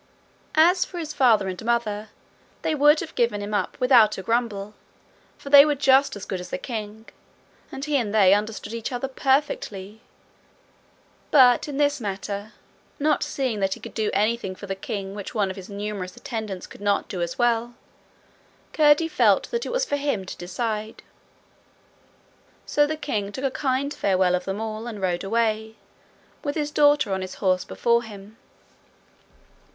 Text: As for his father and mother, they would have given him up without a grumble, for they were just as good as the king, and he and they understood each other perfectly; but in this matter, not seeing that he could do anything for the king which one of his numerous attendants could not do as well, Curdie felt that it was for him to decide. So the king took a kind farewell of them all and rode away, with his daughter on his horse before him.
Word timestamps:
As 0.55 0.83
for 0.83 0.97
his 0.97 1.13
father 1.13 1.47
and 1.47 1.63
mother, 1.63 2.09
they 2.63 2.73
would 2.73 3.01
have 3.01 3.13
given 3.13 3.39
him 3.39 3.53
up 3.53 3.77
without 3.79 4.17
a 4.17 4.23
grumble, 4.23 4.73
for 5.37 5.51
they 5.51 5.63
were 5.63 5.75
just 5.75 6.15
as 6.15 6.25
good 6.25 6.39
as 6.39 6.49
the 6.49 6.57
king, 6.57 7.05
and 7.71 7.85
he 7.85 7.97
and 7.97 8.11
they 8.11 8.33
understood 8.33 8.73
each 8.73 8.91
other 8.91 9.07
perfectly; 9.07 10.01
but 11.29 11.67
in 11.67 11.77
this 11.77 12.01
matter, 12.01 12.53
not 12.97 13.21
seeing 13.21 13.59
that 13.59 13.75
he 13.75 13.79
could 13.79 13.93
do 13.93 14.09
anything 14.11 14.55
for 14.55 14.65
the 14.65 14.73
king 14.73 15.13
which 15.13 15.35
one 15.35 15.51
of 15.51 15.55
his 15.55 15.69
numerous 15.69 16.17
attendants 16.17 16.65
could 16.65 16.81
not 16.81 17.07
do 17.07 17.21
as 17.21 17.37
well, 17.37 17.75
Curdie 18.73 19.07
felt 19.07 19.51
that 19.51 19.67
it 19.67 19.71
was 19.71 19.85
for 19.85 19.97
him 19.97 20.25
to 20.25 20.35
decide. 20.37 21.03
So 22.65 22.87
the 22.87 22.97
king 22.97 23.31
took 23.31 23.45
a 23.45 23.51
kind 23.51 23.93
farewell 23.93 24.33
of 24.33 24.45
them 24.45 24.59
all 24.59 24.87
and 24.87 24.99
rode 24.99 25.23
away, 25.23 25.75
with 26.43 26.55
his 26.55 26.71
daughter 26.71 27.13
on 27.13 27.21
his 27.21 27.35
horse 27.35 27.63
before 27.63 28.01
him. 28.01 28.37